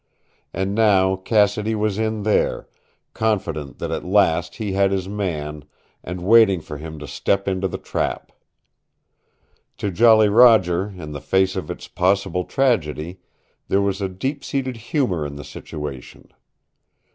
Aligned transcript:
And 0.51 0.73
now 0.73 1.15
Cassidy 1.15 1.75
was 1.75 1.99
in 1.99 2.23
there, 2.23 2.67
confident 3.13 3.77
that 3.77 3.91
at 3.91 4.03
last 4.03 4.55
he 4.55 4.71
had 4.71 4.91
his 4.91 5.07
man, 5.07 5.63
and 6.03 6.21
waiting 6.23 6.59
for 6.59 6.77
him 6.77 6.97
to 6.97 7.07
step 7.07 7.47
into 7.47 7.67
the 7.67 7.77
trap. 7.77 8.31
To 9.77 9.91
Jolly 9.91 10.27
Roger, 10.27 10.87
in 10.87 11.11
the 11.11 11.21
face 11.21 11.55
of 11.55 11.69
its 11.69 11.87
possible 11.87 12.45
tragedy, 12.45 13.19
there 13.67 13.79
was 13.83 14.01
a 14.01 14.09
deep 14.09 14.43
seated 14.43 14.75
humor 14.77 15.23
in 15.23 15.35
the 15.35 15.43
situation. 15.43 16.31